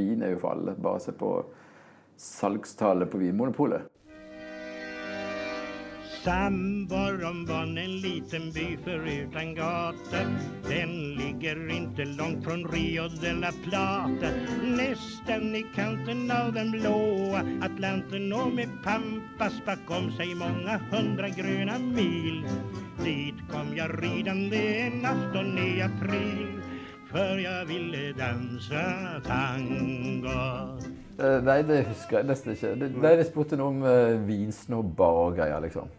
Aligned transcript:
vin 0.00 0.26
er 0.26 0.34
jo 0.34 0.42
for 0.42 0.56
alle. 0.56 0.76
Bare 0.80 1.00
se 1.06 1.16
på 1.16 1.32
salgstallet 2.20 3.12
på 3.12 3.22
Vinmonopolet. 3.22 3.88
Sandborg 6.20 7.46
var 7.48 7.62
en 7.62 8.00
liten 8.00 8.52
by 8.52 8.78
förutan 8.84 9.54
gate. 9.54 10.26
Den 10.68 11.14
ligger 11.14 11.70
inte 11.70 12.04
långt 12.04 12.44
från 12.44 12.64
Rio 12.68 13.08
de 13.08 13.32
la 13.32 13.52
Plata 13.64 14.30
Nästan 14.62 15.56
i 15.56 15.66
kanten 15.74 16.30
av 16.30 16.52
den 16.52 16.70
blåa 16.70 17.42
Atlanten 17.62 18.32
og 18.32 18.52
med 18.52 18.68
Pampas 18.84 19.56
bakom 19.66 20.10
seg 20.18 20.36
många 20.36 20.76
hundra 20.92 21.28
grønne 21.28 21.78
mil 21.78 22.44
Dit 23.00 23.40
kom 23.48 23.72
jeg 23.76 23.96
ridende 24.02 24.60
en 24.84 25.06
afton 25.08 25.56
i 25.58 25.70
april 25.88 26.69
För 27.10 27.38
jag 27.38 27.64
ville 27.64 28.12
dansa 28.12 28.84
tango 29.26 30.30
Uh, 31.20 31.42
Nei, 31.44 31.58
det 31.68 31.82
husker 31.84 32.16
jeg 32.16 32.26
nesten 32.30 32.54
ikke. 32.54 32.68
Det, 32.80 32.86
nei, 32.96 33.10
de 33.18 33.24
spurte 33.28 33.56
noe 33.60 33.74
om 33.74 33.82
uh, 33.84 34.14
vinsnobber 34.24 35.18
og 35.24 35.34
greier, 35.36 35.60
liksom. 35.60 35.90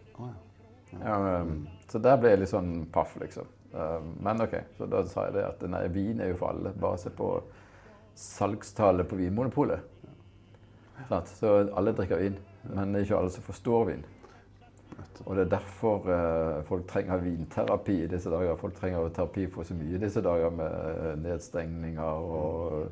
Ja, 0.96 1.18
um, 1.44 1.52
så 1.86 2.00
der 2.02 2.16
ble 2.18 2.32
jeg 2.32 2.40
litt 2.40 2.50
sånn 2.50 2.72
paff, 2.90 3.12
liksom. 3.22 3.46
Uh, 3.70 4.00
men 4.18 4.42
OK, 4.42 4.56
så 4.74 4.88
da 4.90 5.04
sa 5.06 5.28
jeg 5.28 5.36
det 5.36 5.44
at 5.46 5.62
nei, 5.70 5.84
vin 5.94 6.24
er 6.24 6.32
jo 6.32 6.40
for 6.40 6.50
alle. 6.50 6.72
Bare 6.74 6.98
se 6.98 7.12
på 7.14 7.28
salgstallet 8.18 9.06
på 9.06 9.20
Vinmonopolet. 9.20 9.86
Ja. 11.04 11.22
Så 11.38 11.54
alle 11.70 11.94
drikker 11.94 12.18
vin, 12.18 12.42
men 12.66 12.90
det 12.90 13.04
er 13.04 13.06
ikke 13.06 13.22
alle 13.22 13.36
som 13.36 13.46
forstår 13.46 13.88
vin. 13.92 14.02
Og 15.26 15.36
det 15.36 15.44
er 15.44 15.56
derfor 15.56 16.08
eh, 16.10 16.64
folk 16.64 16.86
trenger 16.88 17.22
vinterapi 17.22 18.02
i 18.02 18.10
disse 18.10 18.30
dager. 18.30 18.56
Folk 18.56 18.74
trenger 18.74 19.08
terapi 19.08 19.46
for 19.50 19.66
så 19.66 19.74
mye 19.76 19.96
i 19.96 20.00
disse 20.02 20.22
dager 20.24 20.50
med 20.50 20.70
eh, 20.70 21.18
nedstengninger 21.22 22.02
og 22.36 22.88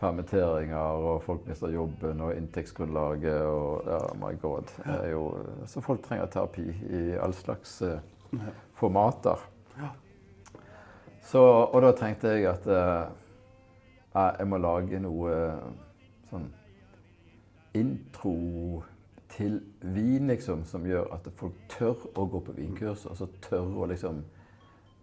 permitteringer, 0.00 0.76
og 0.76 1.22
folk 1.22 1.46
mister 1.48 1.72
jobben 1.74 2.20
og 2.24 2.36
inntektsgrunnlaget 2.36 3.42
og 3.44 3.82
ja, 3.86 3.98
my 4.16 4.32
god. 4.40 4.70
Jo, 5.10 5.24
så 5.68 5.82
folk 5.84 6.02
trenger 6.06 6.30
terapi 6.32 6.64
i 6.70 7.02
all 7.20 7.34
slags 7.36 7.82
eh, 7.82 7.98
formater. 8.80 9.42
Så, 11.20 11.42
og 11.42 11.82
da 11.82 11.92
tenkte 11.94 12.32
jeg 12.32 12.48
at 12.48 12.64
jeg 14.14 14.46
må 14.48 14.58
lage 14.58 14.98
noe 15.04 15.34
sånn 16.30 16.48
intro 17.76 18.80
til 19.30 19.60
vin, 19.80 20.26
liksom, 20.26 20.64
som 20.64 20.86
gjør 20.86 21.08
at 21.14 21.28
folk 21.38 21.56
tør 21.70 22.06
å 22.18 22.26
gå 22.30 22.42
på 22.46 22.54
vinkurs, 22.56 23.06
og 23.06 23.40
tør 23.44 23.68
å 23.82 23.88
liksom 23.90 24.22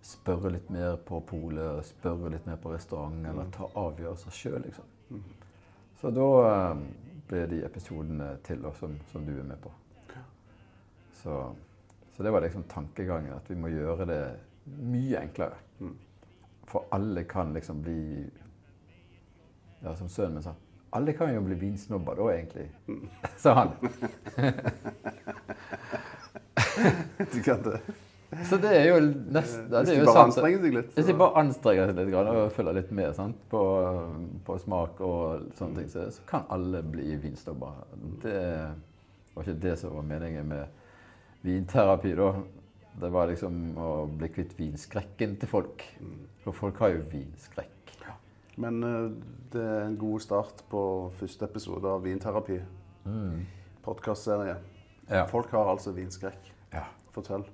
spørre 0.03 0.51
litt 0.53 0.69
mer 0.71 0.97
på 1.07 1.19
polet, 1.27 1.85
spørre 1.85 2.31
litt 2.31 2.45
mer 2.47 2.59
på 2.61 2.71
restaurant, 2.73 3.25
eller 3.27 3.49
ta 3.55 3.67
avgjørelser 3.75 4.35
sjøl, 4.35 4.61
liksom. 4.65 5.23
Så 5.97 6.11
da 6.13 6.27
eh, 6.47 6.81
ble 7.27 7.45
de 7.51 7.63
episodene 7.65 8.35
til, 8.45 8.65
oss 8.69 8.79
som, 8.83 8.93
som 9.11 9.25
du 9.25 9.33
er 9.35 9.47
med 9.47 9.59
på. 9.63 9.71
Så, 11.17 11.55
så 12.15 12.23
det 12.23 12.31
var 12.31 12.45
liksom 12.45 12.67
tankegangen, 12.69 13.33
at 13.33 13.49
vi 13.49 13.57
må 13.57 13.71
gjøre 13.73 14.05
det 14.07 14.21
mye 14.67 15.23
enklere. 15.23 15.57
For 16.67 16.85
alle 16.91 17.23
kan 17.23 17.53
liksom 17.55 17.81
bli 17.81 18.27
Ja, 19.81 19.95
som 19.95 20.09
sønnen 20.09 20.39
min 20.39 20.43
sa. 20.43 20.55
Alle 20.95 21.13
kan 21.13 21.33
jo 21.33 21.41
bli 21.43 21.55
vinsnobber 21.59 22.15
da, 22.15 22.27
egentlig. 22.33 22.67
Sa 23.37 23.53
han. 23.53 23.69
Du 27.31 27.41
kan 27.43 27.63
det. 27.63 27.79
Så 28.49 28.57
det 28.59 28.71
er 28.75 28.89
jo 28.89 28.97
nesten 29.31 29.69
det 29.71 29.79
er 29.87 30.01
jo 30.01 30.07
sant. 30.09 30.19
anstrenger 30.27 30.59
seg 30.61 30.73
litt. 30.75 30.89
Hvis 30.97 31.07
de 31.07 31.15
bare 31.17 31.41
anstrenger 31.41 31.89
seg 31.89 31.99
litt 32.01 32.17
og 32.19 32.51
følger 32.55 32.75
litt 32.77 32.89
med 32.95 33.15
sant? 33.15 33.39
På, 33.51 33.61
på 34.45 34.57
smak 34.61 34.99
og 35.05 35.47
sånne 35.57 35.79
ting, 35.79 35.87
så, 35.93 36.05
så 36.11 36.25
kan 36.29 36.43
alle 36.53 36.83
bli 36.83 37.15
vinsnobber. 37.23 37.79
Det 38.23 38.41
var 39.33 39.47
ikke 39.47 39.61
det 39.63 39.77
som 39.79 39.95
var 39.95 40.09
meningen 40.11 40.51
med 40.51 41.47
vinterapi, 41.47 42.13
da. 42.19 42.33
Det 42.97 43.13
var 43.13 43.31
liksom 43.31 43.77
å 43.79 43.89
bli 44.19 44.29
kvitt 44.33 44.57
vinskrekken 44.59 45.37
til 45.39 45.51
folk. 45.51 45.87
For 46.43 46.57
folk 46.65 46.83
har 46.83 46.95
jo 46.97 47.03
vinskrekk. 47.13 47.73
Men 48.57 48.81
eh, 48.83 49.11
det 49.53 49.63
er 49.63 49.85
en 49.85 49.97
god 50.01 50.23
start 50.23 50.63
på 50.71 50.81
første 51.19 51.45
episode 51.45 51.87
av 51.87 52.03
Vinterapi. 52.05 52.57
Podkastserie. 53.85 54.57
Ja. 55.07 55.23
Folk 55.29 55.53
har 55.55 55.69
altså 55.71 55.93
vinskrekk. 55.95 56.49
Ja. 56.73 56.83
Fortell. 57.15 57.45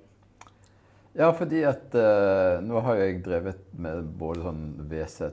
Ja, 1.14 1.28
fordi 1.30 1.60
at 1.62 1.94
uh, 1.94 2.58
nå 2.66 2.80
har 2.82 2.98
jeg 2.98 3.20
drevet 3.22 3.60
med 3.78 4.08
både 4.18 4.42
sånn 4.42 4.64
VZ 4.90 5.28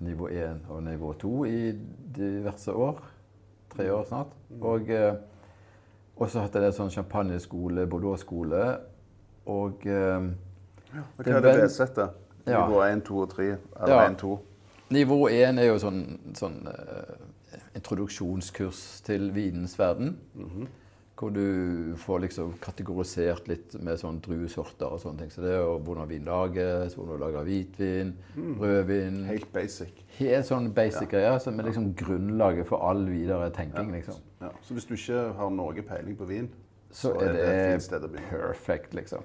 nivå 0.00 0.30
1 0.32 0.70
og 0.72 0.80
nivå 0.86 1.10
2 1.20 1.32
i 1.50 1.58
diverse 2.16 2.72
år. 2.72 3.02
Tre 3.74 3.90
år 3.92 4.06
snart. 4.08 4.32
Og 4.64 4.88
eh, 4.88 5.18
også 6.16 6.46
hatt 6.46 6.56
en 6.56 6.64
del 6.64 6.72
sånn 6.72 6.94
champagneskole, 6.94 7.84
Bordeaux-skole. 7.92 8.62
Og 9.52 9.84
uh, 9.84 10.30
ja. 10.94 11.04
Hva 11.18 11.28
er 11.28 11.44
det 11.44 11.56
V-settet? 11.60 12.22
Nivå 12.46 12.80
1, 12.86 13.04
2 13.04 13.20
og 13.26 13.32
3? 13.36 13.50
Eller 13.52 13.92
Ja. 13.92 14.06
1, 14.08 14.16
2? 14.22 14.38
Nivå 14.94 15.28
1 15.28 15.58
er 15.58 15.70
jo 15.70 15.78
sånn, 15.82 16.02
sånn 16.38 16.58
uh, 16.68 17.14
introduksjonskurs 17.78 18.82
til 19.06 19.30
vinens 19.34 19.78
verden. 19.78 20.16
Hvor 21.16 21.30
du 21.32 21.94
får 21.96 22.18
liksom 22.26 22.50
kategorisert 22.60 23.46
litt 23.48 23.72
med 23.80 23.96
sånn 23.96 24.18
druesorter 24.20 24.92
og 24.92 25.00
sånne 25.00 25.22
ting. 25.22 25.30
Så 25.32 25.40
det 25.40 25.54
er 25.54 25.62
jo 25.62 25.78
hvordan 25.86 26.10
vin 26.10 26.26
lages, 26.28 26.92
hvordan 26.92 27.16
du 27.16 27.22
lager 27.24 27.46
hvitvin, 27.48 28.10
rødvin. 28.60 29.22
Helt 29.30 29.48
basic. 29.54 30.02
Helt 30.18 30.44
sånn 30.44 30.68
basic 30.76 31.08
greier 31.14 31.38
som 31.40 31.56
er 31.56 31.70
liksom 31.70 31.94
grunnlaget 31.96 32.68
for 32.68 32.84
all 32.84 33.06
videre 33.08 33.48
tenking, 33.56 33.94
liksom. 33.96 34.20
Ja. 34.44 34.52
Så 34.60 34.76
hvis 34.76 34.84
du 34.84 34.92
ikke 34.98 35.22
har 35.38 35.54
noe 35.56 35.86
peiling 35.88 36.18
på 36.20 36.28
vin, 36.28 36.50
Så 36.92 37.14
er 37.16 37.32
det 37.32 37.46
et 37.48 37.72
fint 37.72 37.82
sted 37.88 38.04
å 38.04 38.08
begynne. 38.12 38.28
perfect, 38.30 38.92
liksom. 38.94 39.24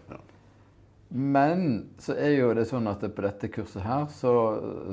Men 1.11 1.89
så 1.99 2.13
er 2.16 2.38
jo 2.38 2.53
det 2.55 2.63
sånn 2.69 2.88
at 2.88 3.01
på 3.03 3.23
dette 3.25 3.49
kurset 3.51 3.83
her 3.83 4.05
så, 4.16 4.31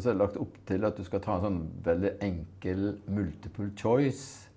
så 0.01 0.09
er 0.09 0.17
det 0.17 0.19
lagt 0.23 0.39
opp 0.43 0.57
til 0.67 0.83
at 0.89 0.97
du 0.99 1.05
skal 1.07 1.21
ta 1.23 1.37
en 1.39 1.45
sånn 1.45 1.61
veldig 1.87 2.11
enkel 2.27 2.89
multiple 3.07 3.69
choice 3.79 4.49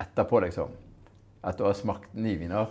etterpå, 0.00 0.40
liksom. 0.46 0.72
Etter 1.44 1.66
å 1.66 1.68
ha 1.68 1.76
smakt 1.76 2.14
ni 2.16 2.32
viner. 2.40 2.70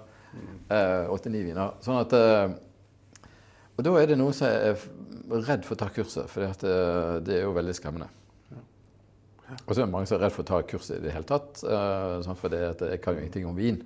eh, 0.74 1.06
Åtte-ni 1.14 1.44
viner. 1.46 1.76
Sånn 1.86 2.00
at 2.02 2.14
eh, 2.18 2.56
Og 3.78 3.86
da 3.86 3.94
er 4.02 4.10
det 4.10 4.18
noen 4.18 4.34
som 4.34 4.50
er 4.50 4.74
redd 5.46 5.64
for 5.66 5.78
å 5.78 5.81
ta 5.84 5.92
kurset, 5.94 6.25
for 6.30 6.42
det, 6.42 6.74
det 7.30 7.38
er 7.38 7.46
jo 7.46 7.54
veldig 7.56 7.74
skremmende. 7.78 8.10
Og 9.68 9.70
så 9.75 9.81
er 9.81 9.86
det 9.86 9.92
mange 9.94 10.08
som 10.10 10.18
er 10.18 10.24
redd 10.25 10.34
for 10.34 10.42
å 10.42 10.50
ta 10.50 10.60
kurset 10.66 10.98
i 10.98 11.04
det 11.06 11.14
hele 11.14 11.30
tatt, 11.30 11.62
eh, 11.66 12.18
sånn 12.25 12.38
for 12.40 12.50
det 12.54 12.62
at 12.72 12.81
jeg 12.90 13.02
kan 13.06 13.14
jo 13.14 13.22
ingenting 13.22 13.46
om 13.50 13.58
vin. 13.58 13.84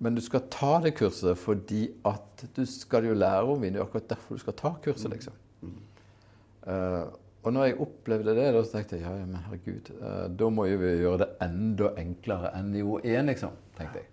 Men 0.00 0.16
du 0.16 0.22
skal 0.24 0.46
ta 0.52 0.78
det 0.80 0.94
kurset 0.96 1.38
fordi 1.38 1.82
at 2.08 2.44
du 2.56 2.62
skal 2.68 3.04
jo 3.10 3.16
lære 3.16 3.44
om 3.52 3.60
vin. 3.60 3.74
Det 3.74 3.82
er 3.82 3.84
akkurat 3.84 4.10
derfor 4.14 4.38
du 4.38 4.42
skal 4.42 4.56
ta 4.56 4.70
kurset, 4.84 5.10
liksom. 5.12 5.34
Uh, 6.60 7.04
og 7.40 7.54
når 7.56 7.64
jeg 7.64 7.80
opplevde 7.80 8.34
det, 8.36 8.46
da 8.52 8.60
så 8.64 8.72
tenkte 8.74 8.98
jeg 8.98 9.04
ja, 9.06 9.12
men 9.16 9.38
herregud, 9.46 9.86
uh, 10.00 10.26
da 10.40 10.48
må 10.52 10.66
jo 10.68 10.76
vi 10.80 10.90
gjøre 11.00 11.22
det 11.22 11.28
enda 11.44 11.86
enklere 12.00 12.48
enn 12.58 12.68
nivå 12.74 12.98
1, 13.00 13.28
liksom. 13.32 13.52
tenkte 13.78 14.02
jeg. 14.02 14.08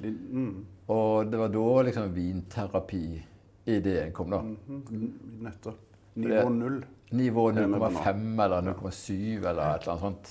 Mm. 0.00 0.66
Og 0.92 1.30
det 1.32 1.40
var 1.40 1.52
da 1.54 1.82
liksom 1.88 2.14
vinterapi-ideen 2.16 4.12
kom, 4.16 4.28
da. 4.32 4.40
Mm. 4.44 5.12
Nettopp. 5.44 5.80
Nivå 6.20 6.48
0. 6.52 6.80
Nivå 7.16 7.48
Er 7.50 7.54
vi 7.54 7.64
på 7.64 7.78
nå? 7.78 7.88
0,5 8.04 8.44
eller 8.44 8.60
0,7 8.70 9.48
eller 9.50 9.62
et 9.66 9.82
eller 9.82 9.92
annet 9.92 10.04
sånt. 10.04 10.24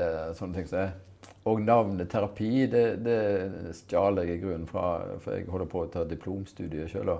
Eh, 0.00 0.28
sånne 0.38 0.54
ting 0.56 0.68
som 0.70 0.78
det. 0.78 0.90
Og 1.48 1.60
navnet 1.64 2.10
terapi, 2.12 2.66
det, 2.68 2.84
det 3.04 3.74
stjal 3.78 4.20
jeg 4.20 4.34
i 4.34 4.40
grunnen 4.42 4.68
fra 4.68 5.16
For 5.22 5.38
jeg 5.38 5.48
holder 5.48 5.68
på 5.72 5.84
å 5.84 5.90
ta 5.92 6.04
diplomstudiet 6.08 6.92
sjøl. 6.92 7.14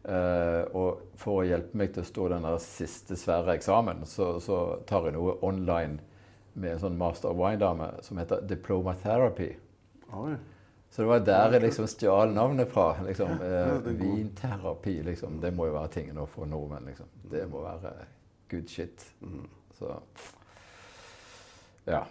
Uh, 0.00 0.64
og 0.74 1.02
for 1.20 1.42
å 1.42 1.46
hjelpe 1.46 1.76
meg 1.76 1.92
til 1.92 2.02
å 2.02 2.08
stå 2.08 2.28
den 2.32 2.46
siste 2.64 3.18
svære 3.20 3.58
eksamen, 3.58 4.06
så, 4.08 4.32
så 4.40 4.60
tar 4.88 5.06
jeg 5.06 5.18
noe 5.18 5.36
online 5.46 6.00
med 6.54 6.74
en 6.74 6.80
sånn 6.82 6.96
master 6.98 7.30
of 7.30 7.38
wine-dame 7.38 7.90
som 8.02 8.18
heter 8.18 8.40
Diploma 8.48 8.96
Therapy. 9.02 9.52
Oi. 10.16 10.32
Så 10.90 11.04
det 11.04 11.08
var 11.08 11.20
der 11.22 11.54
jeg 11.54 11.62
liksom 11.62 11.86
stjal 11.86 12.32
navnet 12.34 12.72
fra. 12.72 12.96
liksom, 13.06 13.36
eh, 13.44 13.52
ja, 13.52 13.76
er. 13.76 13.92
Vinterapi, 14.00 14.96
liksom. 15.06 15.38
Det 15.40 15.52
må 15.54 15.68
jo 15.68 15.76
være 15.76 15.92
tingen 15.94 16.18
nå 16.18 16.24
for 16.26 16.50
nordmenn, 16.50 16.88
liksom. 16.90 17.06
Det 17.30 17.44
må 17.50 17.62
være 17.62 17.92
good 18.50 18.68
shit. 18.68 19.04
Mm. 19.20 19.46
Så 19.78 20.00
Ja. 21.86 22.02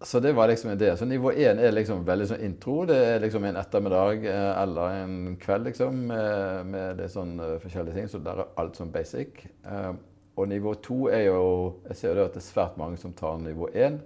Så 0.00 0.20
det 0.20 0.32
var 0.32 0.48
liksom 0.48 0.70
idé. 0.70 0.96
Så 0.96 1.04
nivå 1.04 1.32
én 1.32 1.58
er 1.58 1.72
liksom 1.74 2.04
veldig 2.06 2.26
sånn 2.30 2.42
intro. 2.46 2.84
Det 2.86 2.96
er 3.02 3.22
liksom 3.22 3.44
en 3.48 3.56
ettermiddag 3.58 4.26
eh, 4.30 4.50
eller 4.62 4.98
en 5.00 5.16
kveld, 5.42 5.66
liksom, 5.66 6.04
med, 6.12 6.68
med 6.70 7.00
litt 7.00 7.10
sånn 7.10 7.32
eh, 7.42 7.56
forskjellige 7.58 7.96
ting. 7.96 8.10
Så 8.12 8.20
der 8.22 8.44
er 8.44 8.52
alt 8.62 8.78
sånn 8.78 8.92
basic. 8.94 9.42
Eh, 9.66 9.90
og 10.38 10.46
nivå 10.52 10.76
to 10.86 11.08
er 11.10 11.24
jo 11.26 11.40
Jeg 11.88 11.98
ser 11.98 12.12
jo 12.12 12.14
det 12.20 12.28
at 12.28 12.36
det 12.38 12.44
er 12.44 12.46
svært 12.46 12.78
mange 12.78 13.00
som 13.02 13.16
tar 13.18 13.40
nivå 13.42 13.72
én, 13.74 13.98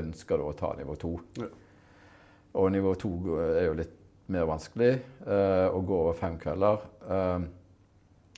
ønsker 0.00 0.40
da 0.40 0.46
å 0.48 0.56
ta 0.56 0.72
nivå 0.78 0.96
to. 1.02 1.12
Ja. 1.42 1.50
Og 2.62 2.72
nivå 2.72 2.94
to 2.96 3.12
er 3.44 3.66
jo 3.66 3.76
litt 3.82 4.00
mer 4.32 4.46
vanskelig 4.48 4.94
å 5.26 5.80
gå 5.84 5.96
over 5.98 6.16
fem 6.16 6.38
kvelder. 6.40 6.86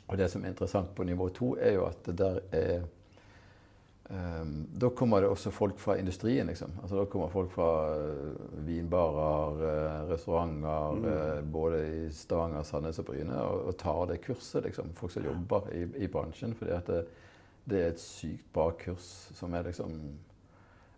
Og 0.08 0.18
det 0.18 0.26
som 0.32 0.42
er 0.42 0.50
interessant 0.50 0.88
på 0.96 1.04
nivå 1.06 1.28
to, 1.36 1.52
er 1.60 1.76
jo 1.76 1.84
at 1.86 2.00
det 2.08 2.16
der 2.18 2.40
er 2.56 2.86
da 4.78 4.90
kommer 4.90 5.20
det 5.20 5.28
også 5.28 5.50
folk 5.50 5.78
fra 5.78 5.96
industrien. 5.98 6.46
liksom. 6.46 6.70
Altså, 6.82 6.96
da 6.96 7.04
kommer 7.10 7.28
folk 7.28 7.50
fra 7.50 7.70
uh, 7.98 8.66
vinbarer, 8.66 9.56
uh, 9.62 10.10
restauranter, 10.10 10.92
mm. 10.92 11.04
uh, 11.04 11.52
både 11.52 11.80
i 11.88 12.12
Stavanger, 12.14 12.62
Sandnes 12.62 12.98
og 13.02 13.08
Bryne, 13.08 13.40
og, 13.42 13.64
og, 13.66 13.76
tar 13.76 14.04
det 14.06 14.20
kurset. 14.22 14.62
liksom. 14.64 14.92
Folk 14.94 15.12
som 15.12 15.26
jobber 15.26 15.66
i, 15.74 15.82
i 16.04 16.06
bransjen. 16.06 16.54
fordi 16.54 16.70
at 16.70 16.86
det, 16.86 17.02
det, 17.64 17.82
er 17.82 17.88
et 17.88 18.00
sykt 18.00 18.46
bra 18.54 18.70
kurs 18.78 19.10
som 19.34 19.54
er 19.54 19.66
liksom 19.66 19.98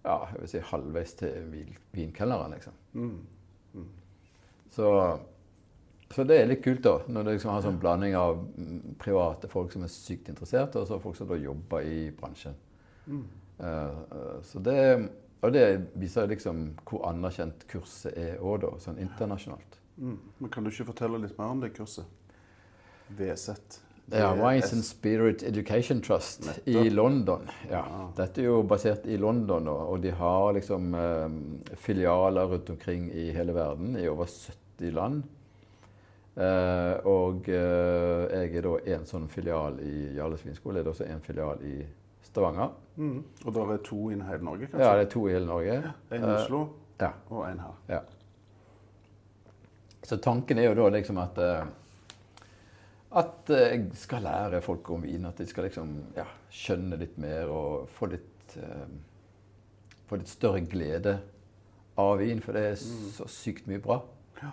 ja, 0.04 0.19
jeg 0.32 0.40
vil 0.40 0.52
si 0.52 0.61
halvveis 0.70 1.16
til 1.19 1.49
vin, 1.52 1.75
vinkelneren, 1.93 2.52
liksom. 2.54 2.72
Mm. 2.93 3.19
Mm. 3.75 3.88
Så, 4.70 4.93
så, 6.11 6.25
det 6.25 6.38
er 6.38 6.49
litt 6.49 6.64
kult, 6.64 6.84
da. 6.84 6.99
Når 7.08 7.25
du 7.25 7.32
liksom 7.32 7.50
har 7.50 7.61
en 7.62 7.70
sånn 7.70 7.81
blanding 7.81 8.14
av 8.16 8.38
mm, 8.44 8.96
private 9.00 9.49
folk 9.49 9.72
som 9.72 9.84
er 9.84 9.93
sykt 9.93 10.28
interesserte, 10.28 10.81
og 10.81 10.88
så 10.88 11.00
folk 11.02 11.16
som 11.16 11.28
da 11.28 11.40
jobber 11.40 11.88
i 11.88 12.08
bransjen. 12.12 12.56
Mm. 13.08 13.25
Uh, 13.58 14.38
så 14.46 14.62
det, 14.62 14.78
og 15.43 15.52
det 15.55 15.64
viser 15.99 16.31
liksom 16.31 16.69
hvor 16.87 17.08
anerkjent 17.08 17.66
kurset 17.70 18.14
er 18.14 18.38
òg, 18.38 18.60
da, 18.66 18.72
sånn 18.82 19.00
internasjonalt. 19.02 19.81
Mm. 19.99 20.19
Men 20.38 20.55
Kan 20.55 20.64
du 20.64 20.70
ikke 20.70 20.93
fortelle 20.93 21.19
litt 21.25 21.38
mer 21.40 21.56
om 21.56 21.64
det 21.64 21.75
kurset? 21.75 22.06
VZ. 23.19 23.81
Ja, 24.10 24.32
Wines 24.34 24.72
and 24.72 24.84
Spirit 24.84 25.43
Education 25.43 26.00
Trust 26.00 26.46
Nettopp. 26.46 26.69
i 26.69 26.90
London. 26.90 27.49
Ja. 27.70 27.84
Ah. 27.84 28.06
Dette 28.16 28.40
er 28.40 28.46
jo 28.49 28.62
basert 28.64 29.05
i 29.06 29.19
London, 29.20 29.69
og 29.69 30.00
de 30.00 30.12
har 30.16 30.52
liksom 30.56 30.94
eh, 30.96 31.75
filialer 31.76 32.49
rundt 32.49 32.70
omkring 32.70 33.11
i 33.12 33.28
hele 33.37 33.52
verden, 33.52 33.96
i 34.00 34.08
over 34.08 34.25
70 34.25 34.94
land. 34.96 35.22
Eh, 36.38 36.94
og 37.04 37.49
eh, 37.52 38.25
jeg 38.32 38.56
er 38.56 38.64
da 38.64 38.75
en 38.94 39.06
sånn 39.08 39.28
filial 39.28 39.76
i 39.84 40.14
Jarle 40.16 40.40
svinskole. 40.40 40.81
Det 40.81 40.87
er 40.87 40.94
også 40.94 41.08
en 41.11 41.25
filial 41.26 41.64
i 41.69 41.76
Stavanger. 42.28 42.76
Mm. 42.98 43.19
Og 43.44 43.54
da 43.54 43.64
er 43.64 43.75
det 43.76 43.82
to 43.86 43.98
i 44.10 44.16
hele 44.19 44.44
Norge, 44.44 44.66
kanskje? 44.66 44.84
Ja, 44.84 44.94
det 44.98 45.06
er 45.06 45.10
to 45.12 45.25
i 45.28 45.34
hele 45.34 45.46
Norge. 45.46 45.76
En 46.10 46.25
i 46.25 46.30
Oslo 46.34 46.62
uh, 46.62 46.70
ja. 47.00 47.12
og 47.30 47.44
en 47.46 47.60
her. 47.62 47.76
Ja. 47.88 48.00
Så 50.08 50.19
tanken 50.25 50.58
er 50.58 50.70
jo 50.70 50.78
da 50.78 50.88
liksom 50.96 51.20
at 51.22 51.38
uh, 51.38 51.69
at 53.19 53.48
jeg 53.48 53.86
skal 53.96 54.26
lære 54.26 54.60
folk 54.60 54.90
om 54.92 55.06
vin. 55.06 55.25
At 55.25 55.38
de 55.40 55.46
skal 55.48 55.69
liksom 55.69 55.94
ja, 56.16 56.26
skjønne 56.52 56.98
litt 57.00 57.16
mer 57.22 57.48
og 57.52 57.88
få 57.96 58.10
litt, 58.12 58.56
uh, 58.60 58.84
få 60.10 60.20
litt 60.20 60.32
større 60.32 60.60
glede 60.69 61.19
av 61.98 62.19
vin. 62.20 62.42
For 62.44 62.56
det 62.56 62.64
er 62.66 62.76
mm. 62.76 63.06
så 63.16 63.28
sykt 63.32 63.70
mye 63.70 63.80
bra. 63.84 64.02
Ja. 64.42 64.52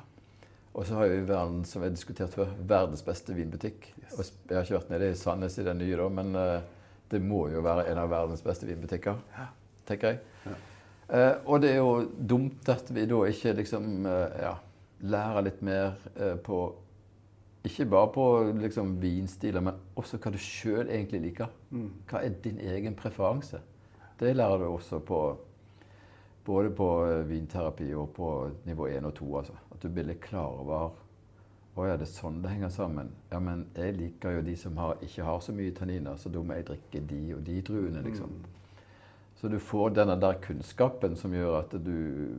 Og 0.75 0.87
så 0.87 1.01
har 1.01 1.11
vi 1.11 1.19
verden, 1.27 1.65
som 1.67 1.83
vi 1.83 1.89
har 1.89 1.97
diskutert 1.97 2.33
før, 2.35 2.53
verdens 2.61 3.03
beste 3.03 3.35
vinbutikk. 3.35 3.89
Yes. 4.05 4.31
Jeg 4.47 4.55
har 4.55 4.63
ikke 4.63 4.79
vært 4.79 4.95
nede 4.95 5.11
i 5.11 5.19
Sandnes 5.19 5.59
i 5.59 5.67
den 5.67 5.81
nye, 5.81 5.99
da, 5.99 6.07
men 6.21 6.39
det 7.11 7.21
må 7.21 7.47
jo 7.53 7.63
være 7.65 7.87
en 7.91 7.99
av 8.01 8.09
verdens 8.11 8.43
beste 8.45 8.67
vinbutikker, 8.69 9.19
tenker 9.87 10.15
jeg. 10.15 10.21
Ja. 10.45 10.55
Eh, 11.05 11.35
og 11.45 11.61
det 11.61 11.75
er 11.75 11.83
jo 11.83 12.07
dumt 12.17 12.69
at 12.73 12.89
vi 12.93 13.05
da 13.05 13.19
ikke 13.29 13.53
liksom 13.59 14.07
eh, 14.09 14.39
ja, 14.41 14.55
lærer 15.05 15.45
litt 15.45 15.61
mer 15.65 15.93
eh, 16.15 16.33
på 16.41 16.63
Ikke 17.65 17.85
bare 17.89 18.09
på 18.13 18.25
liksom 18.61 18.95
vinstiler, 19.01 19.63
men 19.65 19.77
også 19.97 20.19
hva 20.21 20.31
du 20.33 20.37
sjøl 20.37 20.85
egentlig 20.85 21.21
liker. 21.23 21.49
Mm. 21.73 21.87
Hva 22.09 22.21
er 22.21 22.35
din 22.43 22.59
egen 22.61 22.93
preferanse? 22.93 23.57
Det 24.19 24.35
lærer 24.35 24.61
du 24.61 24.67
også 24.67 24.99
på 25.01 25.21
både 26.45 26.69
på 26.77 26.89
vinterapi 27.25 27.87
og 27.97 28.11
på 28.13 28.29
nivå 28.67 28.85
1 28.87 29.09
og 29.09 29.15
2. 29.17 29.31
Altså. 29.39 29.57
At 29.73 29.81
du 29.81 29.89
blir 29.89 30.05
litt 30.05 30.21
klar 30.21 30.53
over 30.61 30.93
å 31.75 31.85
ja, 31.89 31.95
det 31.99 32.05
er 32.07 32.11
sånn 32.13 32.37
det 32.43 32.53
henger 32.53 32.71
sammen. 32.71 33.09
Ja, 33.31 33.41
men 33.43 33.65
jeg 33.75 33.97
liker 33.97 34.37
jo 34.37 34.43
de 34.45 34.53
som 34.59 34.77
har, 34.79 34.95
ikke 35.03 35.25
har 35.27 35.41
så 35.43 35.55
mye 35.55 35.73
tanniner, 35.75 36.15
så 36.19 36.31
da 36.31 36.43
må 36.43 36.55
jeg 36.55 36.69
drikke 36.69 37.01
de 37.09 37.23
og 37.35 37.41
de 37.47 37.55
druene, 37.67 38.03
liksom. 38.05 38.31
Mm. 38.31 38.77
Så 39.41 39.51
du 39.51 39.57
får 39.59 39.97
denne 39.97 40.15
der 40.15 40.39
kunnskapen 40.43 41.17
som 41.19 41.35
gjør 41.35 41.57
at 41.59 41.75
du 41.83 41.97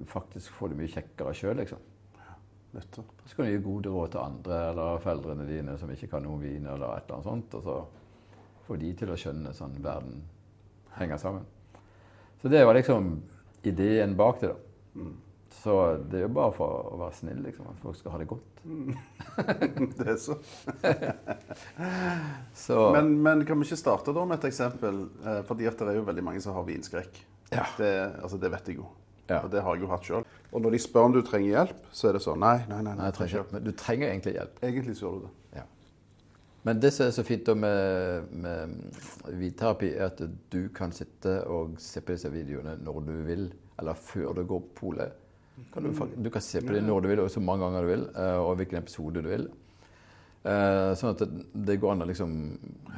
faktisk 0.08 0.54
får 0.56 0.72
det 0.72 0.78
mye 0.80 0.94
kjekkere 0.94 1.34
sjøl, 1.36 1.60
liksom. 1.60 1.84
Nettopp. 2.76 3.12
Så 3.26 3.36
kan 3.36 3.46
du 3.46 3.52
gi 3.52 3.60
gode 3.64 3.92
råd 3.92 4.14
til 4.14 4.22
andre 4.22 4.62
eller 4.70 5.04
foreldrene 5.04 5.44
dine 5.48 5.76
som 5.80 5.92
ikke 5.92 6.08
kan 6.14 6.24
noe 6.24 6.40
vin, 6.40 6.64
eller 6.64 6.96
et 6.96 7.04
eller 7.04 7.18
annet 7.18 7.28
sånt, 7.28 7.58
og 7.60 7.68
så 7.68 7.76
får 8.66 8.80
de 8.82 8.94
til 9.02 9.12
å 9.12 9.20
skjønne 9.20 9.52
sånn 9.56 9.76
verden 9.84 10.24
henger 10.96 11.20
sammen. 11.20 11.44
Så 12.40 12.48
det 12.52 12.64
var 12.64 12.76
liksom 12.76 13.18
ideen 13.68 14.16
bak 14.16 14.40
det, 14.40 14.54
da. 14.54 15.02
Mm. 15.02 15.14
Så 15.62 15.96
det 16.10 16.18
er 16.20 16.26
jo 16.26 16.34
bare 16.36 16.52
for 16.54 16.90
å 16.92 16.98
være 17.00 17.16
snill, 17.16 17.38
liksom. 17.46 17.70
At 17.72 17.80
folk 17.82 17.96
skal 17.98 18.14
ha 18.14 18.20
det 18.20 18.28
godt. 18.30 18.60
det 19.98 20.06
er 20.12 20.18
så. 20.20 20.36
så. 22.66 22.76
Men, 22.94 23.16
men, 23.24 23.42
kan 23.48 23.58
vi 23.58 23.66
ikke 23.66 23.80
starte 23.80 24.14
da 24.14 24.26
med 24.28 24.38
et 24.38 24.50
eksempel? 24.50 25.00
Eh, 25.24 25.40
fordi 25.48 25.66
at 25.70 25.80
det 25.80 25.94
er 25.94 25.98
jo 26.00 26.06
veldig 26.06 26.26
mange 26.28 26.44
som 26.44 26.54
har 26.54 26.66
vinskrekk. 26.68 27.18
Ja. 27.50 27.64
Det, 27.78 27.90
altså, 28.22 28.38
det 28.42 28.52
vet 28.52 28.70
jeg 28.70 28.82
jo. 28.82 28.90
Ja. 29.26 29.40
Og 29.40 29.50
det 29.50 29.64
har 29.64 29.74
jeg 29.74 29.82
jo 29.86 29.90
hatt 29.90 30.06
sjøl. 30.06 30.28
Og 30.52 30.62
når 30.62 30.76
de 30.76 30.82
spør 30.84 31.08
om 31.08 31.16
du 31.16 31.22
trenger 31.26 31.50
hjelp, 31.50 31.82
så 31.90 32.10
er 32.10 32.16
det 32.16 32.22
sånn 32.22 32.38
Nei, 32.42 32.60
nei, 32.68 32.78
nei. 32.78 32.92
nei, 32.92 33.00
nei 33.02 33.14
trenger, 33.16 33.48
men 33.50 33.64
du 33.66 33.72
trenger 33.74 34.12
egentlig 34.12 34.36
hjelp. 34.36 34.62
Egentlig 34.62 34.94
så 34.98 35.06
gjør 35.06 35.16
du 35.16 35.26
det. 35.26 35.34
Ja. 35.58 35.66
Men 36.66 36.80
det 36.82 36.92
som 36.94 37.06
er 37.06 37.12
så 37.14 37.22
fint 37.26 37.50
med, 37.58 38.30
med 38.42 38.78
vinterapi, 39.38 39.92
er 39.94 40.08
at 40.12 40.22
du 40.52 40.62
kan 40.74 40.94
sitte 40.94 41.40
og 41.50 41.76
se 41.82 42.02
på 42.02 42.14
disse 42.14 42.30
videoene 42.30 42.78
når 42.82 43.04
du 43.06 43.14
vil, 43.26 43.48
eller 43.80 43.98
før 43.98 44.34
du 44.38 44.44
går 44.46 44.62
på 44.68 44.78
polet. 44.80 45.22
Kan 45.72 45.86
du, 45.86 45.92
du, 46.16 46.30
kan 46.30 46.44
se 46.44 46.60
på 46.60 46.74
det 46.74 46.82
når 46.84 47.04
du 47.04 47.08
vil, 47.08 47.22
og 47.24 47.30
så 47.32 47.40
mange 47.40 47.64
ganger 47.64 47.84
du 47.84 47.90
vil, 47.90 48.04
eh, 48.12 48.38
og 48.42 48.58
hvilken 48.60 48.80
episode 48.82 49.22
du 49.24 49.30
vil. 49.30 49.46
Eh, 50.46 50.90
sånn 50.94 51.14
at 51.14 51.22
det, 51.26 51.78
går 51.80 51.94
an 51.94 52.04
å 52.04 52.08
liksom 52.10 52.34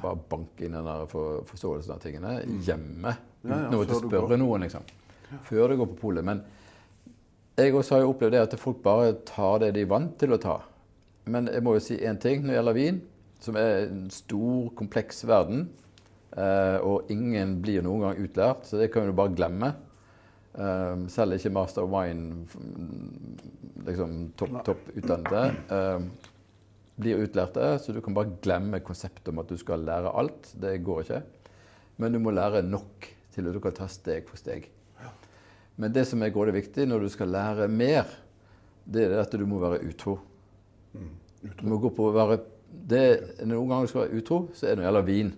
bare 0.03 0.19
banke 0.31 0.67
inn 0.67 0.75
den 0.77 0.89
der 0.89 1.07
forståelsen 1.09 1.95
av 1.95 2.03
tingene 2.03 2.35
hjemme. 2.67 3.15
Uten 3.47 3.79
å 3.79 4.01
spørre 4.03 4.41
noen, 4.41 4.67
liksom. 4.67 4.85
Før 5.47 5.71
du 5.71 5.79
går 5.81 5.93
på 5.93 6.01
polet. 6.03 6.27
Men 6.27 6.43
jeg 7.59 7.75
også 7.75 7.97
har 7.97 8.05
jo 8.05 8.13
opplevd 8.13 8.37
det 8.37 8.43
at 8.45 8.59
folk 8.61 8.83
bare 8.85 9.17
tar 9.29 9.63
det 9.63 9.73
de 9.77 9.87
er 9.87 9.91
vant 9.91 10.13
til 10.21 10.35
å 10.35 10.41
ta. 10.43 10.59
Men 11.29 11.49
jeg 11.53 11.65
må 11.65 11.77
jo 11.77 11.85
si 11.85 11.99
én 11.99 12.21
ting 12.21 12.43
når 12.43 12.53
det 12.53 12.59
gjelder 12.59 12.79
vin, 12.79 13.01
som 13.43 13.59
er 13.61 13.87
en 13.87 14.07
stor, 14.13 14.69
kompleks 14.79 15.25
verden. 15.29 15.69
Eh, 16.37 16.79
og 16.85 17.09
ingen 17.13 17.57
blir 17.65 17.85
noen 17.87 18.05
gang 18.05 18.25
utlært, 18.27 18.69
så 18.69 18.81
det 18.81 18.91
kan 18.93 19.09
du 19.09 19.17
bare 19.17 19.35
glemme. 19.35 19.73
Um, 20.59 21.05
selv 21.07 21.37
ikke 21.37 21.53
Master 21.55 21.85
of 21.85 21.93
Wine, 21.93 22.41
liksom 23.87 24.15
topp 24.41 24.57
top 24.67 24.89
utdannede, 24.91 25.43
um, 25.71 26.09
blir 26.99 27.23
utlærte. 27.23 27.77
Så 27.79 27.95
du 27.95 28.01
kan 28.03 28.17
bare 28.17 28.33
glemme 28.43 28.81
konseptet 28.83 29.31
om 29.31 29.39
at 29.39 29.53
du 29.53 29.59
skal 29.61 29.87
lære 29.87 30.11
alt. 30.19 30.51
Det 30.59 30.81
går 30.83 31.05
ikke. 31.05 31.23
Men 32.03 32.15
du 32.15 32.19
må 32.23 32.35
lære 32.35 32.65
nok 32.67 33.07
til 33.35 33.47
at 33.47 33.55
du 33.55 33.63
kan 33.63 33.77
ta 33.77 33.87
steg 33.91 34.27
for 34.27 34.41
steg. 34.41 34.67
Men 35.79 35.95
det 35.95 36.09
som 36.11 36.23
er 36.27 36.35
grådig 36.35 36.57
viktig 36.57 36.88
når 36.91 37.07
du 37.07 37.09
skal 37.12 37.31
lære 37.31 37.69
mer, 37.71 38.09
det 38.88 39.05
er 39.07 39.21
at 39.23 39.35
du 39.38 39.47
må 39.47 39.61
være 39.62 39.79
utro. 39.87 40.17
Mm, 40.93 41.12
utro. 41.45 41.59
Du 41.61 41.69
må 41.71 41.79
gå 41.85 41.93
på 41.95 42.09
å 42.09 42.15
være 42.17 42.41
det, 42.69 43.05
Noen 43.47 43.71
ganger 43.71 43.87
du 43.87 43.93
skal 43.93 44.05
være 44.07 44.19
utro, 44.19 44.38
så 44.59 44.67
er 44.67 44.75
det 44.75 44.83
når 44.83 44.83
det 44.83 44.88
gjelder 44.88 45.07
vin. 45.07 45.31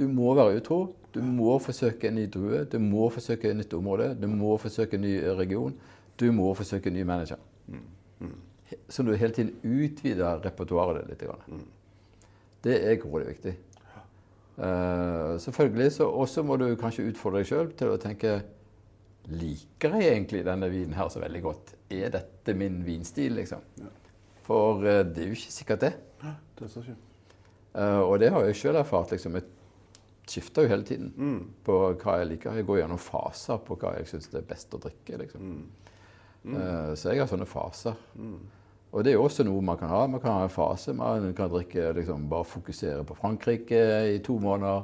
Du 0.00 0.06
må 0.08 0.32
være 0.34 0.56
utro. 0.56 0.80
Du 1.14 1.20
må 1.26 1.58
forsøke 1.58 2.08
en 2.08 2.14
ny 2.20 2.26
drue, 2.30 2.64
du 2.70 2.78
må 2.78 3.08
forsøke 3.10 3.50
et 3.50 3.56
nytt 3.58 3.74
område, 3.74 4.12
du 4.14 4.28
må 4.30 4.54
forsøke 4.62 4.94
en 4.96 5.02
ny 5.02 5.16
region. 5.40 5.74
Du 6.20 6.30
må 6.32 6.52
forsøke 6.54 6.90
en 6.90 6.94
ny 6.94 7.02
manager. 7.02 7.40
Mm. 7.66 7.82
Mm. 8.20 8.36
Så 8.88 9.02
du 9.02 9.12
hele 9.12 9.34
tiden 9.34 9.50
utvider 9.64 10.40
repertoaret 10.44 11.08
ditt. 11.10 11.26
Mm. 11.48 11.66
Det 12.64 12.78
er 12.78 13.00
grådig 13.02 13.26
viktig. 13.32 13.56
Uh, 14.60 15.38
selvfølgelig 15.40 15.92
så 15.92 16.08
også 16.10 16.42
må 16.44 16.56
du 16.60 16.68
kanskje 16.76 17.06
utfordre 17.08 17.40
deg 17.40 17.48
sjøl 17.48 17.70
til 17.78 17.94
å 17.94 18.00
tenke 18.00 18.40
Liker 19.30 19.94
jeg 19.96 20.10
egentlig 20.10 20.40
denne 20.44 20.68
vinen 20.72 20.96
her 20.96 21.08
så 21.12 21.20
veldig 21.22 21.40
godt? 21.44 21.72
Er 21.92 22.10
dette 22.12 22.54
min 22.56 22.80
vinstil, 22.84 23.36
liksom? 23.38 23.62
Ja. 23.78 23.88
For 24.44 24.82
uh, 24.82 25.00
det 25.06 25.24
er 25.24 25.30
jo 25.30 25.38
ikke 25.38 25.54
sikkert 25.54 25.86
det. 25.86 25.92
Ja, 26.24 26.34
det. 26.58 26.70
Uh, 27.72 28.02
og 28.04 28.18
det 28.20 28.32
har 28.34 28.44
jeg 28.48 28.58
sjøl 28.58 28.80
erfart. 28.80 29.12
liksom, 29.14 29.38
et 29.38 29.48
skifter 30.30 30.64
jo 30.64 30.70
hele 30.72 30.86
tiden 30.86 31.10
mm. 31.16 31.40
på 31.66 31.76
hva 32.00 32.16
jeg 32.20 32.30
liker. 32.34 32.56
Jeg 32.58 32.66
går 32.68 32.80
gjennom 32.82 33.00
faser 33.02 33.60
på 33.66 33.76
hva 33.80 33.96
jeg 33.98 34.08
syns 34.10 34.30
er 34.34 34.46
best 34.46 34.74
å 34.76 34.80
drikke. 34.82 35.18
liksom. 35.24 35.50
Mm. 35.50 36.54
Uh, 36.54 36.92
så 36.96 37.12
jeg 37.12 37.22
har 37.22 37.30
sånne 37.30 37.48
faser. 37.48 37.98
Mm. 38.14 38.40
Og 38.90 39.04
det 39.06 39.12
er 39.12 39.18
jo 39.18 39.26
også 39.26 39.46
noe 39.46 39.62
man 39.62 39.78
kan 39.78 39.90
ha. 39.92 40.06
Man 40.10 40.22
kan 40.22 40.34
ha 40.34 40.46
en 40.46 40.52
fase. 40.52 40.94
Man 40.96 41.34
kan 41.38 41.50
drikke, 41.52 41.92
liksom, 41.94 42.28
bare 42.30 42.48
fokusere 42.48 43.04
på 43.06 43.14
Frankrike 43.18 43.82
i 44.16 44.18
to 44.26 44.38
måneder. 44.42 44.82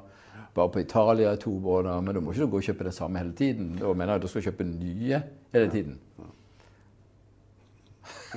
Bare 0.56 0.72
på 0.72 0.80
Italia 0.80 1.32
i 1.34 1.40
to 1.42 1.50
måneder. 1.50 2.00
Men 2.00 2.14
da 2.14 2.22
må 2.22 2.32
ikke 2.32 2.46
du 2.46 2.52
gå 2.54 2.60
og 2.62 2.68
kjøpe 2.68 2.86
det 2.86 2.94
samme 2.94 3.18
hele 3.18 3.34
tiden. 3.36 3.74
Da 3.80 3.90
mener 3.92 4.14
jeg 4.14 4.22
at 4.22 4.26
du 4.26 4.30
skal 4.30 4.46
kjøpe 4.46 4.68
nye 4.68 5.22
hele 5.56 5.70
tiden. 5.74 5.98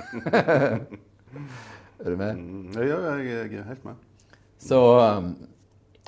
er 2.00 2.10
du 2.10 2.16
med? 2.16 2.34
Mm. 2.34 2.74
Ja, 2.74 2.98
jeg 3.20 3.54
er 3.60 3.68
helt 3.70 3.84
med. 3.86 3.94
Så 4.60 4.76
um, 4.76 5.30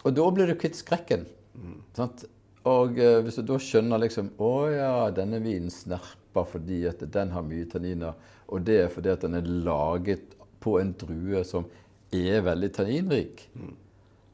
og 0.03 0.15
da 0.17 0.29
blir 0.35 0.51
du 0.51 0.57
kvitt 0.59 0.79
skrekken. 0.79 1.27
Mm. 1.55 1.79
Og 2.69 2.99
uh, 2.99 3.19
hvis 3.25 3.39
du 3.39 3.45
da 3.47 3.59
skjønner 3.61 4.01
liksom 4.01 4.31
Å 4.41 4.53
ja, 4.73 4.93
denne 5.15 5.41
vinen 5.43 5.73
snerper 5.73 6.47
fordi 6.49 6.85
at 6.89 7.03
den 7.13 7.33
har 7.35 7.45
mye 7.47 7.69
tanniner. 7.71 8.17
Og 8.53 8.65
det 8.67 8.79
er 8.85 8.93
fordi 8.93 9.13
at 9.13 9.25
den 9.25 9.39
er 9.39 9.49
laget 9.67 10.37
på 10.63 10.79
en 10.81 10.93
drue 10.99 11.43
som 11.47 11.67
er 12.15 12.45
veldig 12.45 12.71
tanninrik. 12.77 13.47
Mm. 13.59 13.75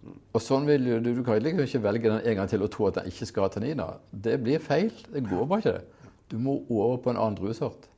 Og 0.09 0.41
sånn 0.43 0.67
vil 0.69 0.87
du, 1.03 1.11
du 1.19 1.23
kan 1.27 1.41
liksom 1.43 1.65
ikke 1.65 1.85
velge 1.85 2.11
den 2.13 2.21
en 2.23 2.41
gang 2.41 2.51
til 2.51 2.65
og 2.65 2.71
tro 2.73 2.89
at 2.89 3.01
den 3.01 3.11
ikke 3.11 3.29
skal 3.29 3.47
ha 3.47 3.53
tanniner. 3.53 3.99
Det 4.13 4.39
blir 4.45 4.63
feil. 4.63 4.93
Det 5.13 5.25
går 5.27 5.49
bare 5.51 5.65
ikke. 5.65 5.77
det. 5.79 6.15
Du 6.29 6.37
må 6.43 6.61
over 6.69 6.99
på 7.03 7.13
en 7.13 7.21
annen 7.21 7.39
druesort. 7.39 7.89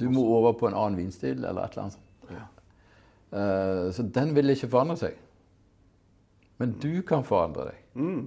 Du 0.00 0.08
må 0.10 0.24
over 0.36 0.54
på 0.58 0.68
en 0.68 0.76
annen 0.76 0.98
vinstil 0.98 1.44
eller 1.44 1.64
et 1.64 1.76
eller 1.76 1.88
annet. 1.88 1.98
Ja. 2.32 2.46
Uh, 3.32 3.86
så 3.94 4.04
den 4.04 4.34
vil 4.36 4.52
ikke 4.52 4.70
forandre 4.72 4.98
seg. 5.00 5.20
Men 6.60 6.76
du 6.82 7.02
kan 7.06 7.24
forandre 7.26 7.70
deg. 7.70 7.80
Mm. 7.96 8.22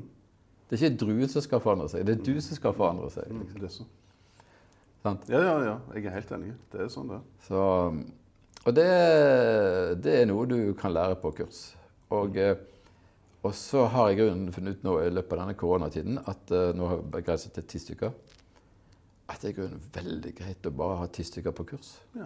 Det 0.66 0.78
er 0.78 0.88
ikke 0.88 1.04
druen 1.06 1.30
som 1.30 1.44
skal 1.46 1.62
forandre 1.62 1.88
seg, 1.92 2.06
det 2.08 2.18
er 2.18 2.26
du 2.26 2.42
som 2.42 2.58
skal 2.58 2.74
forandre 2.76 3.12
seg. 3.14 3.30
Liksom. 3.30 3.54
Mm, 3.54 3.62
det 3.62 3.70
er 3.70 3.74
så. 3.76 3.88
Sant? 5.06 5.28
Ja, 5.30 5.42
ja, 5.44 5.58
ja. 5.62 5.74
Jeg 5.94 6.08
er 6.10 6.16
helt 6.16 6.32
enig. 6.34 6.54
Det 6.74 6.80
er 6.82 6.88
sånn 6.90 7.12
det 7.12 7.20
så, 7.46 7.60
Og 8.66 8.72
det, 8.74 8.86
det, 10.02 10.16
er 10.22 10.30
noe 10.32 10.48
du 10.50 10.58
kan 10.80 10.96
lære 10.96 11.20
på 11.22 11.30
kurs. 11.38 11.68
Og, 12.16 12.40
eh, 12.42 12.58
og 13.46 13.54
så 13.54 13.84
har 13.94 14.10
jeg 14.10 14.32
funnet 14.56 14.80
ut 14.80 14.88
nå 14.88 14.96
i 15.04 15.12
løpet 15.14 15.36
av 15.36 15.44
denne 15.44 15.58
koronatiden 15.60 16.18
at 16.26 16.54
uh, 16.54 16.72
nå 16.74 16.90
har 16.90 16.98
jeg 16.98 17.12
begrenset 17.14 17.54
til 17.54 17.68
ti 17.70 17.82
stykker. 17.84 18.16
At 19.30 19.46
det 19.46 19.54
er 19.54 19.78
veldig 19.94 20.34
greit 20.38 20.66
å 20.66 20.74
bare 20.74 20.98
ha 21.04 21.06
ti 21.14 21.26
stykker 21.26 21.54
på 21.54 21.68
kurs. 21.76 21.94
Ja. 22.18 22.26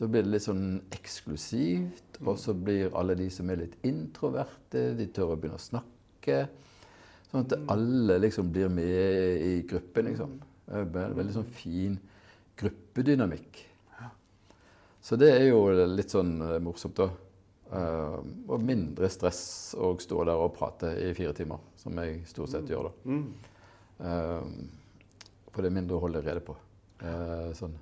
Da 0.00 0.08
blir 0.08 0.24
det 0.24 0.32
litt 0.32 0.46
sånn 0.46 0.78
eksklusivt, 0.96 2.22
og 2.24 2.38
så 2.40 2.54
blir 2.56 2.94
alle 2.96 3.18
de 3.18 3.26
som 3.32 3.50
er 3.52 3.66
litt 3.66 3.74
introverte, 3.84 4.94
de 4.96 5.06
tør 5.12 5.34
å 5.34 5.36
begynne 5.36 5.58
å 5.58 5.60
snakke. 5.60 6.38
Sånn 7.28 7.44
at 7.44 7.56
alle 7.74 8.16
liksom 8.22 8.48
blir 8.54 8.72
med 8.72 9.44
i 9.44 9.58
gruppen, 9.68 10.08
liksom. 10.08 10.38
Veldig 10.70 11.34
sånn 11.34 11.50
fin 11.52 11.98
gruppedynamikk. 12.60 13.66
Så 15.04 15.16
det 15.20 15.30
er 15.34 15.46
jo 15.50 15.60
litt 15.88 16.12
sånn 16.12 16.32
eh, 16.44 16.56
morsomt, 16.64 16.96
da. 16.96 17.10
Uh, 17.70 18.16
og 18.50 18.64
mindre 18.66 19.06
stress 19.14 19.76
å 19.78 19.92
stå 20.02 20.24
der 20.26 20.40
og 20.42 20.56
prate 20.56 20.88
i 21.04 21.12
fire 21.14 21.30
timer, 21.38 21.60
som 21.78 21.94
jeg 22.02 22.24
stort 22.26 22.50
sett 22.50 22.72
gjør 22.72 22.88
da. 22.88 23.14
Uh, 24.00 24.48
for 25.52 25.62
det 25.62 25.70
er 25.70 25.76
mindre 25.76 26.00
å 26.00 26.02
holde 26.02 26.24
rede 26.24 26.42
på. 26.42 26.56
Uh, 26.98 27.52
sånn. 27.54 27.76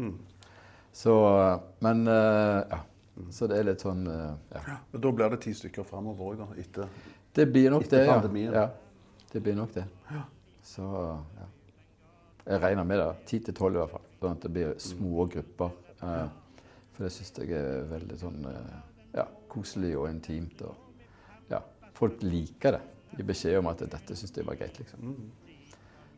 Mm. 0.00 0.14
Så 0.96 1.14
Men 1.84 2.06
ja. 2.08 2.80
Så 3.32 3.48
det 3.48 3.58
er 3.60 3.68
litt 3.68 3.80
sånn 3.84 4.02
ja. 4.08 4.62
Men 4.92 5.02
da 5.04 5.12
blir 5.18 5.30
det 5.32 5.38
ti 5.44 5.52
stykker 5.56 5.84
framover 5.88 6.32
òg, 6.32 6.40
da? 6.40 6.48
Etter, 6.60 6.88
det 7.36 7.46
blir 7.52 7.70
nok 7.72 7.84
det, 7.88 8.02
pandemien? 8.08 8.52
Ja. 8.52 8.66
ja. 8.66 9.28
Det 9.32 9.40
blir 9.44 9.56
nok 9.56 9.72
det. 9.74 9.84
Ja. 10.08 10.22
Så 10.64 10.88
ja. 11.36 11.46
Jeg 12.46 12.62
regner 12.62 12.84
med 12.86 13.00
det. 13.02 13.08
Ti 13.28 13.40
til 13.44 13.56
tolv 13.56 13.76
i 13.76 13.80
hvert 13.82 13.92
fall. 13.96 14.04
Sånn 14.20 14.36
at 14.36 14.44
det 14.46 14.50
blir 14.54 14.76
små 14.80 15.26
grupper. 15.32 15.72
Uh, 16.00 16.28
for 16.96 17.04
det 17.04 17.12
syns 17.12 17.32
jeg 17.42 17.52
er 17.58 17.88
veldig 17.90 18.16
sånn 18.16 18.44
eh, 18.48 18.76
ja, 19.18 19.26
koselig 19.52 19.90
og 20.00 20.06
intimt. 20.08 20.62
Og 20.64 21.50
ja, 21.52 21.60
folk 21.98 22.22
liker 22.24 22.78
det. 22.78 22.80
Gir 23.18 23.28
beskjed 23.28 23.58
om 23.60 23.68
at 23.68 23.84
dette 23.84 24.16
syns 24.16 24.32
de 24.32 24.44
var 24.46 24.56
greit, 24.56 24.78
liksom. 24.80 25.12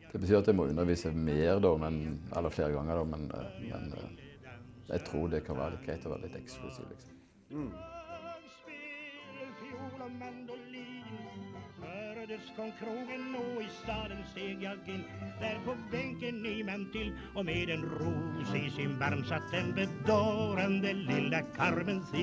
Det 0.09 0.21
betyr 0.21 0.39
at 0.39 0.47
jeg 0.47 0.57
må 0.57 0.69
undervise 0.71 1.11
mer, 1.11 1.59
da, 1.61 1.73
men, 1.83 1.99
eller 2.31 2.53
flere 2.53 2.71
ganger, 2.77 3.01
da, 3.01 3.09
men, 3.11 3.27
eh, 3.35 3.59
men, 3.67 3.91
eh, 3.99 4.28
jeg 4.89 5.05
tror 5.05 5.27
det 5.27 5.43
kan 5.45 5.57
være 5.57 5.75
litt 5.75 5.85
greit 5.85 6.05
å 6.05 6.13
være 6.15 6.27
litt 6.27 6.37
eksklusiv, 6.39 6.89
liksom. 6.89 7.15
Mm. 7.49 7.71
Hördes 12.29 12.49
från 12.55 12.71
krogen 12.71 13.35
och 13.35 13.61
i 13.61 13.67
staden 13.83 14.23
steg 14.31 14.63
jag 14.63 14.77
in 14.87 15.03
Där 15.39 15.59
på 15.65 15.75
bänken 15.91 16.45
i 16.45 16.63
man 16.63 16.91
till 16.91 17.13
och 17.35 17.45
med 17.45 17.69
en 17.69 17.81
ros 17.81 18.55
i 18.55 18.69
sin 18.69 18.99
barm 18.99 19.25
satt 19.25 19.51
den 19.51 19.75
bedårande 19.75 20.93
lilla 20.93 21.41
Carmencita 21.41 22.13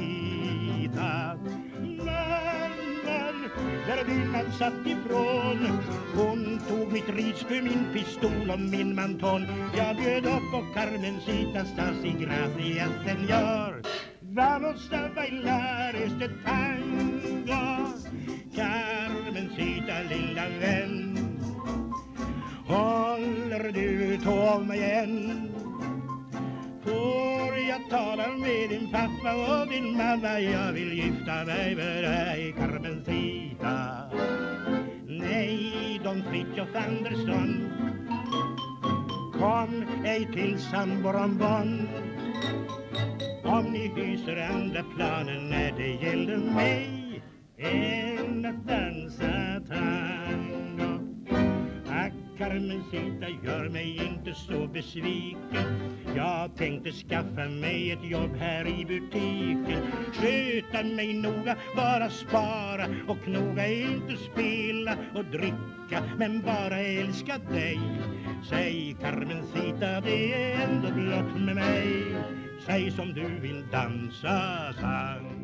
Mannen, 2.04 3.50
där 3.86 4.04
villan 4.04 4.52
satt 4.52 4.86
ifrån 4.86 5.82
Hon 6.14 6.60
tog 6.68 6.92
mitt 6.92 7.08
ridsku, 7.08 7.62
min 7.62 7.86
pistol 7.92 8.50
och 8.50 8.60
min 8.60 8.94
manton 8.94 9.46
Jag 9.76 9.96
bjöd 9.96 10.26
upp 10.26 10.50
på 10.52 10.64
Carmencitas 10.75 11.68
Stasi 11.68 12.10
gracias 12.10 12.90
senor 13.04 13.82
Vamos 14.20 14.92
a 14.92 15.10
bailar 15.14 15.94
este 15.94 16.28
tango 16.44 17.86
Carmencita 19.37 20.02
lilla 20.09 20.49
vän 20.61 21.19
Håller 22.66 23.73
du 23.73 24.19
to 24.25 24.31
av 24.31 24.66
meg 24.66 24.81
än 24.81 25.50
Får 26.85 27.59
jag 27.69 27.90
tala 27.90 28.28
med 28.28 28.71
din 28.71 28.90
pappa 28.93 29.35
och 29.35 29.69
din 29.69 29.97
mamma? 29.97 30.40
Jag 30.40 30.73
vill 30.73 30.93
gifta 30.93 31.45
mig 31.45 31.75
med 31.75 32.05
dig 32.05 32.55
Carmencita 32.59 34.02
Nej, 35.07 36.00
Don 36.05 36.23
Fritiof 36.23 36.69
Andersson. 36.75 37.71
Kom 39.33 39.85
ej 40.05 40.28
till 40.33 40.59
San 40.59 41.02
Borambon 41.02 41.88
om 43.45 43.64
ni 43.64 43.93
hyser 43.97 44.49
andra 44.50 44.83
planer 44.97 45.40
när 45.40 45.73
det 45.73 46.07
gäller 46.07 46.37
mig 46.37 47.05
än 47.58 48.46
att 48.46 48.66
dansa 48.66 49.60
tango. 49.68 50.56
Carmencita, 52.38 53.28
gör 53.44 53.68
mig 53.68 54.00
inte 54.06 54.34
så 54.34 54.66
besviken. 54.66 55.96
Jag 56.16 56.56
tänkte 56.56 56.92
skaffa 56.92 57.48
mig 57.48 57.92
ett 57.92 58.10
jobb 58.10 58.36
här 58.38 58.66
i 58.66 58.84
butiken. 58.84 59.82
Sköta 60.12 60.84
mig 60.84 61.14
noga, 61.14 61.56
bara 61.76 62.10
spara 62.10 62.86
och 63.08 63.25
knoga. 63.25 63.68
Inte 63.68 64.16
spela 64.16 64.96
och 65.14 65.25
dricka, 65.25 66.02
men 66.18 66.42
bara 66.42 66.78
älska 66.78 67.38
dig. 67.38 67.80
Säg 68.50 68.96
Carmencita, 69.00 70.00
det 70.00 70.52
är 70.52 70.68
ändå 70.68 70.88
blott 70.90 71.40
med 71.40 71.54
mig. 71.54 72.04
Säg 72.66 72.90
som 72.90 73.12
du 73.12 73.40
vill 73.40 73.64
dansa 73.72 74.72
sang 74.80 75.36